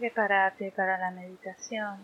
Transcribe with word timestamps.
Prepárate 0.00 0.72
para 0.74 0.96
la 0.96 1.10
meditación. 1.10 1.98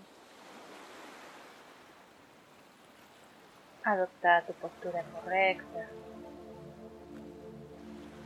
Adopta 3.85 4.45
tu 4.47 4.53
postura 4.53 5.03
correcta, 5.05 5.89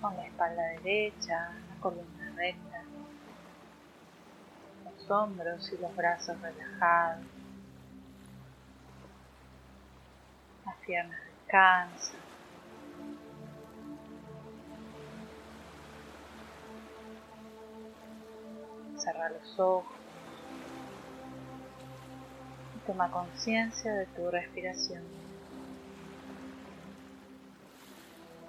con 0.00 0.16
la 0.16 0.26
espalda 0.26 0.60
derecha, 0.82 1.52
la 1.68 1.80
columna 1.80 2.32
recta, 2.34 2.82
los 4.86 5.08
hombros 5.08 5.72
y 5.72 5.78
los 5.78 5.94
brazos 5.94 6.40
relajados, 6.40 7.24
las 10.66 10.76
piernas 10.84 11.20
descansan. 11.26 12.29
Cerra 19.20 19.28
los 19.28 19.60
ojos 19.60 19.84
y 22.74 22.86
toma 22.86 23.10
conciencia 23.10 23.92
de 23.92 24.06
tu 24.06 24.30
respiración. 24.30 25.02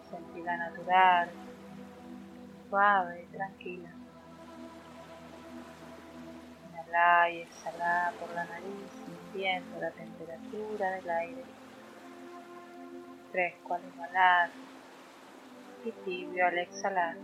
Sentida 0.10 0.56
natural, 0.56 1.30
suave 2.70 3.24
y 3.24 3.36
tranquila. 3.36 3.90
Inhala 6.70 7.30
y 7.32 7.42
exhala 7.42 8.14
por 8.18 8.34
la 8.34 8.46
nariz 8.46 8.92
sintiendo 9.06 9.82
la 9.82 9.92
temperatura 9.92 10.92
del 10.92 11.10
aire. 11.10 11.44
Fresco 13.32 13.74
al 13.74 13.82
inhalar 13.94 14.50
y 15.84 15.92
tibio 16.06 16.48
al 16.48 16.58
exhalar. 16.60 17.18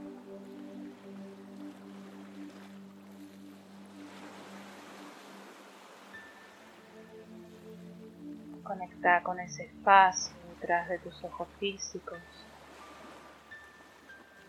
Conecta 8.67 9.23
con 9.23 9.39
ese 9.39 9.63
espacio 9.63 10.35
detrás 10.49 10.89
de 10.89 10.99
tus 10.99 11.23
ojos 11.23 11.47
físicos, 11.57 12.19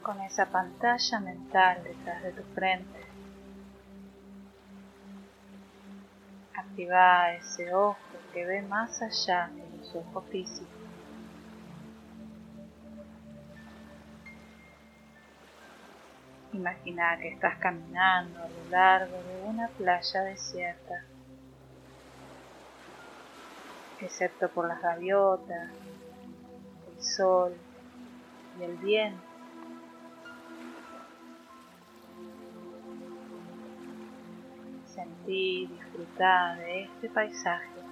con 0.03 0.21
esa 0.23 0.47
pantalla 0.47 1.21
mental 1.21 1.85
detrás 1.85 2.25
de 2.25 2.33
tu 2.33 2.43
frente. 2.53 3.01
Activa 6.53 7.33
ese 7.35 7.73
ojo 7.73 7.97
que 8.33 8.45
ve 8.45 8.63
más 8.63 9.01
allá 9.03 9.51
de 9.55 9.79
los 9.79 9.95
ojos 9.95 10.25
físicos. 10.33 10.67
Imagina 16.55 17.17
que 17.19 17.29
estás 17.29 17.57
caminando 17.59 18.43
a 18.43 18.49
lo 18.49 18.69
largo 18.69 19.17
de 19.23 19.43
una 19.45 19.69
playa 19.69 20.23
desierta 20.23 21.05
excepto 24.01 24.49
por 24.49 24.69
las 24.69 24.81
gaviotas, 24.81 25.71
el 26.97 27.03
sol 27.03 27.55
y 28.59 28.63
el 28.65 28.77
viento. 28.77 29.23
Sentí 34.87 35.63
y 35.63 35.67
disfrutar 35.67 36.59
de 36.59 36.83
este 36.85 37.09
paisaje. 37.11 37.88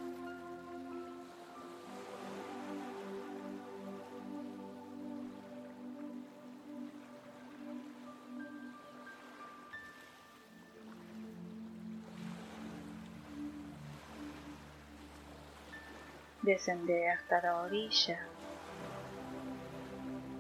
Descende 16.47 17.11
hasta 17.11 17.43
la 17.43 17.57
orilla. 17.57 18.21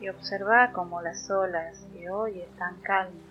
Y 0.00 0.08
observa 0.08 0.70
cómo 0.72 1.02
las 1.02 1.28
olas 1.32 1.84
que 1.92 2.08
hoy 2.08 2.42
están 2.42 2.80
calmas 2.82 3.24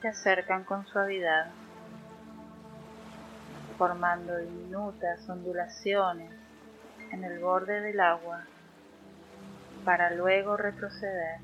se 0.00 0.08
acercan 0.08 0.64
con 0.64 0.86
suavidad, 0.86 1.52
formando 3.76 4.38
diminutas 4.38 5.28
ondulaciones 5.28 6.32
en 7.12 7.24
el 7.24 7.40
borde 7.40 7.82
del 7.82 8.00
agua 8.00 8.46
para 9.84 10.14
luego 10.14 10.56
retroceder 10.56 11.40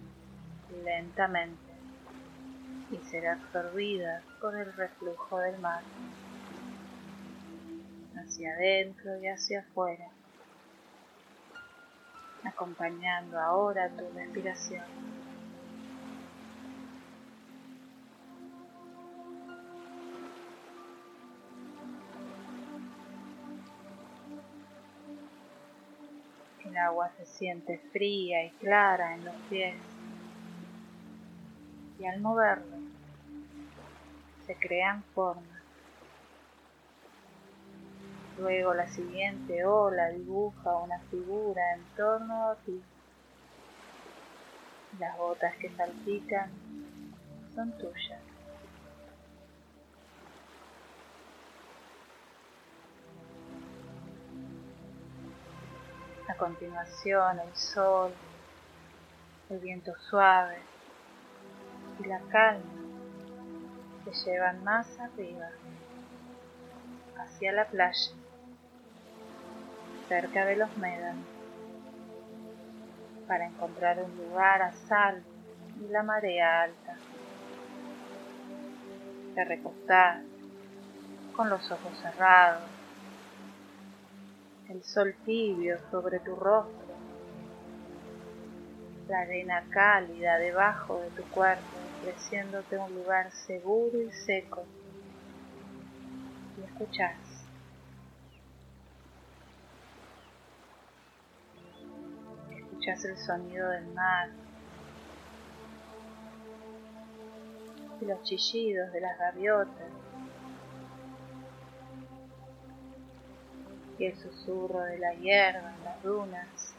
lentamente 0.82 1.74
y 2.90 2.96
ser 3.10 3.28
absorbidas 3.28 4.24
por 4.40 4.56
el 4.56 4.72
reflujo 4.72 5.38
del 5.40 5.60
mar 5.60 5.82
hacia 8.28 8.52
adentro 8.52 9.18
y 9.22 9.26
hacia 9.26 9.60
afuera, 9.60 10.06
acompañando 12.44 13.40
ahora 13.40 13.88
tu 13.88 14.04
respiración. 14.14 14.84
El 26.66 26.76
agua 26.76 27.10
se 27.16 27.24
siente 27.24 27.78
fría 27.92 28.44
y 28.44 28.50
clara 28.60 29.14
en 29.14 29.24
los 29.24 29.34
pies. 29.48 29.74
Y 31.98 32.04
al 32.04 32.20
moverlo 32.20 32.76
se 34.46 34.54
crean 34.54 35.02
formas 35.14 35.67
Luego 38.38 38.72
la 38.72 38.86
siguiente 38.86 39.64
ola 39.64 40.10
dibuja 40.10 40.76
una 40.76 41.00
figura 41.10 41.74
en 41.74 41.82
torno 41.96 42.50
a 42.50 42.54
ti. 42.64 42.80
Las 45.00 45.18
gotas 45.18 45.56
que 45.56 45.68
salpican 45.70 46.48
son 47.52 47.72
tuyas. 47.78 48.20
A 56.28 56.34
continuación 56.36 57.40
el 57.40 57.56
sol, 57.56 58.12
el 59.50 59.58
viento 59.58 59.92
suave 60.08 60.58
y 61.98 62.06
la 62.06 62.20
calma 62.30 62.62
te 64.04 64.12
llevan 64.12 64.62
más 64.62 64.86
arriba, 65.00 65.48
hacia 67.16 67.50
la 67.50 67.64
playa 67.66 68.12
cerca 70.08 70.46
de 70.46 70.56
los 70.56 70.74
médanos 70.78 71.24
para 73.26 73.46
encontrar 73.46 74.02
un 74.02 74.16
lugar 74.16 74.62
a 74.62 74.72
salvo 74.72 75.26
y 75.80 75.88
la 75.88 76.02
marea 76.02 76.62
alta. 76.62 76.96
Te 79.34 79.44
recostás 79.44 80.22
con 81.36 81.50
los 81.50 81.70
ojos 81.70 81.96
cerrados, 82.02 82.62
el 84.70 84.82
sol 84.82 85.14
tibio 85.24 85.78
sobre 85.90 86.18
tu 86.20 86.34
rostro, 86.34 86.88
la 89.08 89.20
arena 89.20 89.62
cálida 89.70 90.38
debajo 90.38 90.98
de 91.00 91.10
tu 91.10 91.22
cuerpo, 91.30 91.62
ofreciéndote 92.00 92.78
un 92.78 92.94
lugar 92.94 93.30
seguro 93.30 94.02
y 94.02 94.10
seco. 94.10 94.64
Y 96.58 96.64
escuchás 96.64 97.27
el 102.88 103.18
sonido 103.18 103.68
del 103.68 103.86
mar 103.88 104.30
y 108.00 108.04
los 108.06 108.22
chillidos 108.22 108.90
de 108.92 109.00
las 109.02 109.18
gaviotas 109.18 109.90
y 113.98 114.06
el 114.06 114.16
susurro 114.16 114.84
de 114.84 114.98
la 114.98 115.12
hierba 115.12 115.74
en 115.76 115.84
las 115.84 116.02
dunas. 116.02 116.74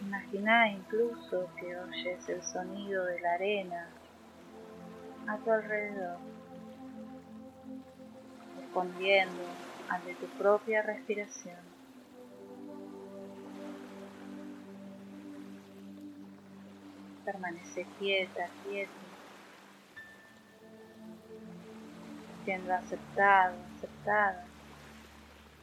Imagina 0.00 0.70
incluso 0.70 1.50
que 1.58 1.76
oyes 1.76 2.28
el 2.28 2.42
sonido 2.42 3.04
de 3.04 3.20
la 3.20 3.32
arena 3.32 3.88
a 5.26 5.38
tu 5.38 5.50
alrededor, 5.50 6.18
respondiendo 8.60 9.42
al 9.88 10.04
de 10.04 10.14
tu 10.14 10.26
propia 10.38 10.82
respiración. 10.82 11.69
Permanece 17.30 17.86
quieta, 17.98 18.48
quieta, 18.64 18.90
siendo 22.44 22.74
aceptado, 22.74 23.56
aceptada 23.76 24.44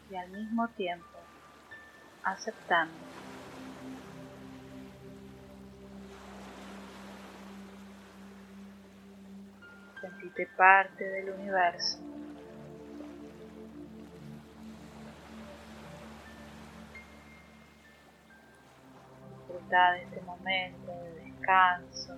y 0.09 0.15
al 0.15 0.29
mismo 0.29 0.67
tiempo 0.69 1.05
aceptando. 2.23 2.93
Sentite 10.01 10.47
parte 10.55 11.03
del 11.03 11.29
universo. 11.31 11.99
Disfruta 19.35 19.91
de 19.93 20.03
este 20.03 20.21
momento 20.21 20.91
de 20.91 21.26
descanso, 21.47 22.13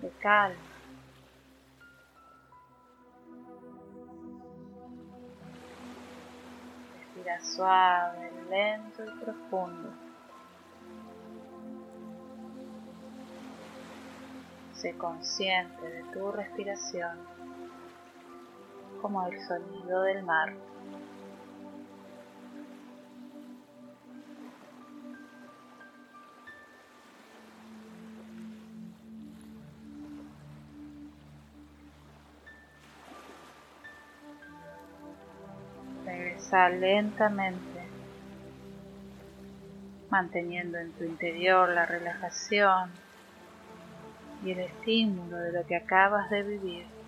de 0.00 0.10
calma. 0.18 0.56
Respira 6.94 7.40
suave, 7.42 8.32
lento 8.48 9.04
y 9.04 9.20
profundo. 9.20 9.90
Sé 14.72 14.96
consciente 14.96 15.86
de 15.86 16.02
tu 16.14 16.32
respiración 16.32 17.18
como 19.02 19.26
el 19.26 19.38
sonido 19.46 20.02
del 20.04 20.22
mar. 20.22 20.54
Lentamente, 36.80 37.86
manteniendo 40.10 40.78
en 40.78 40.92
tu 40.92 41.04
interior 41.04 41.68
la 41.68 41.86
relajación 41.86 42.90
y 44.44 44.50
el 44.52 44.60
estímulo 44.60 45.36
de 45.36 45.52
lo 45.52 45.66
que 45.66 45.76
acabas 45.76 46.28
de 46.30 46.42
vivir. 46.42 46.99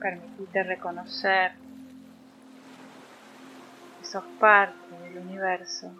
Permitite 0.00 0.62
reconocer 0.62 1.52
que 3.98 4.04
sos 4.04 4.22
parte 4.38 4.96
del 5.02 5.18
universo, 5.18 5.90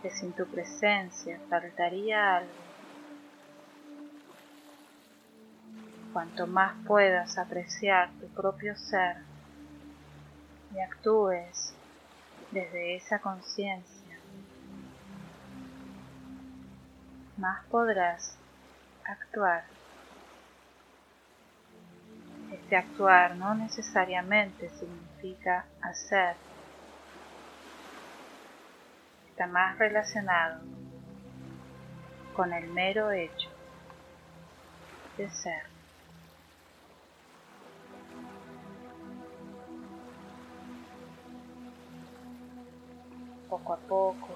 que 0.00 0.10
sin 0.10 0.32
tu 0.32 0.46
presencia 0.46 1.38
faltaría 1.50 2.38
algo. 2.38 2.50
Cuanto 6.14 6.46
más 6.46 6.74
puedas 6.86 7.36
apreciar 7.36 8.10
tu 8.18 8.26
propio 8.28 8.74
ser 8.76 9.18
y 10.74 10.80
actúes 10.80 11.74
desde 12.50 12.96
esa 12.96 13.18
conciencia, 13.18 14.18
más 17.36 17.62
podrás 17.66 18.38
actuar 19.04 19.64
este 22.52 22.76
actuar 22.76 23.36
no 23.36 23.54
necesariamente 23.54 24.68
significa 24.70 25.66
hacer. 25.82 26.36
Está 29.28 29.46
más 29.46 29.78
relacionado 29.78 30.60
con 32.34 32.52
el 32.52 32.68
mero 32.70 33.12
hecho 33.12 33.50
de 35.16 35.30
ser. 35.30 35.62
Poco 43.48 43.72
a 43.72 43.78
poco, 43.78 44.28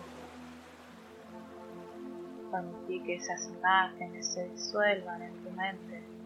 permití 2.50 3.00
que 3.05 3.14
esas 3.17 3.46
imágenes 3.49 4.32
se 4.32 4.49
disuelvan 4.49 5.22
en 5.22 5.44
tu 5.44 5.50
mente. 5.50 6.24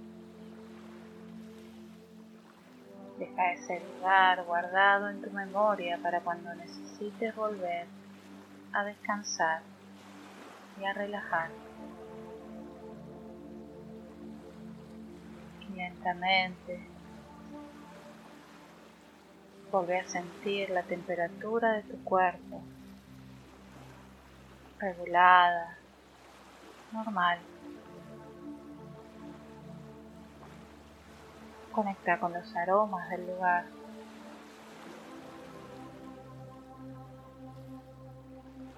Deja 3.18 3.52
ese 3.52 3.80
lugar 3.80 4.44
guardado 4.44 5.08
en 5.08 5.20
tu 5.20 5.30
memoria 5.30 5.98
para 6.02 6.20
cuando 6.20 6.54
necesites 6.54 7.34
volver 7.34 7.86
a 8.72 8.84
descansar 8.84 9.62
y 10.78 10.84
a 10.84 10.92
relajar. 10.92 11.50
Lentamente 15.74 16.80
volver 19.70 20.04
a 20.04 20.08
sentir 20.08 20.70
la 20.70 20.82
temperatura 20.82 21.72
de 21.74 21.82
tu 21.82 22.02
cuerpo 22.04 22.62
regulada, 24.78 25.76
normal. 26.92 27.38
Conecta 31.78 32.18
con 32.18 32.32
los 32.32 32.56
aromas 32.56 33.08
del 33.08 33.24
lugar. 33.24 33.64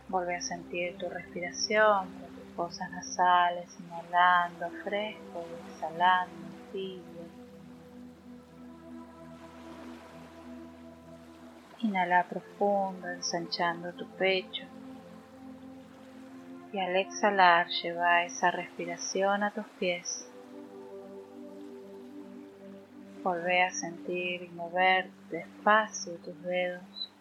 Vuelve 0.09 0.37
a 0.37 0.41
sentir 0.43 0.99
tu 0.99 1.09
respiración 1.09 2.09
tus 2.11 2.55
fosas 2.55 2.91
nasales, 2.91 3.75
inhalando 3.81 4.69
fresco 4.85 5.47
y 5.49 5.71
exhalando 5.73 6.47
tibio. 6.73 7.23
Inhala 11.79 12.29
profundo, 12.29 13.09
ensanchando 13.09 13.95
tu 13.95 14.07
pecho. 14.19 14.67
Y 16.71 16.79
al 16.79 16.95
exhalar 16.97 17.67
lleva 17.83 18.25
esa 18.25 18.51
respiración 18.51 19.43
a 19.43 19.53
tus 19.53 19.65
pies. 19.79 20.27
Volvé 23.23 23.65
a 23.65 23.71
sentir 23.71 24.45
y 24.45 24.49
mover 24.49 25.11
despacio 25.29 26.15
tus 26.25 26.43
dedos, 26.43 27.13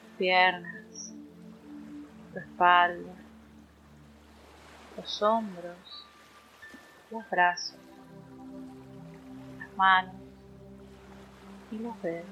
tus 0.00 0.16
piernas, 0.16 1.12
tu 2.32 2.38
espalda, 2.38 3.12
los 4.96 5.22
hombros, 5.22 6.06
los 7.10 7.28
brazos, 7.28 7.78
las 9.58 9.76
manos 9.76 10.14
y 11.70 11.78
los 11.80 12.02
dedos. 12.02 12.26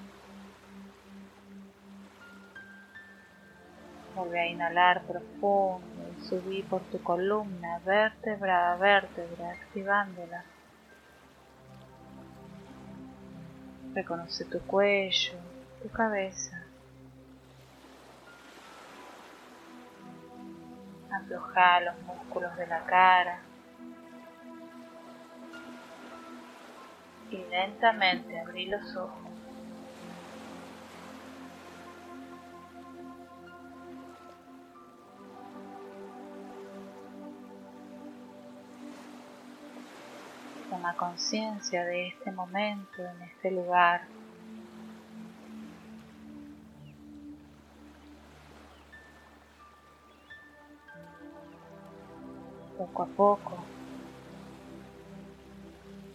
Volvé 4.15 4.41
a 4.41 4.47
inhalar 4.47 5.03
profundo 5.03 5.83
y 6.19 6.25
subí 6.25 6.63
por 6.63 6.81
tu 6.85 7.03
columna 7.03 7.79
vértebra 7.85 8.73
a 8.73 8.77
vértebra, 8.77 9.51
activándola. 9.51 10.56
Reconoce 13.97 14.45
tu 14.45 14.61
cuello, 14.61 15.33
tu 15.83 15.89
cabeza. 15.89 16.67
Afloja 21.11 21.81
los 21.81 22.03
músculos 22.03 22.55
de 22.59 22.67
la 22.67 22.85
cara. 22.85 23.41
Y 27.31 27.39
lentamente 27.47 28.39
abrí 28.39 28.67
los 28.67 28.95
ojos. 28.97 29.26
Toma 40.71 40.97
conciencia 40.97 41.85
de 41.85 42.09
este 42.09 42.33
momento 42.33 43.03
en 43.05 43.23
este 43.23 43.53
lugar. 43.53 44.03
Poco 52.77 53.03
a 53.05 53.07
poco 53.07 53.65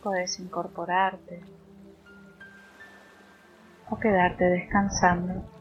puedes 0.03 0.39
incorporarte 0.39 1.41
o 3.89 3.99
quedarte 3.99 4.45
descansando. 4.45 5.60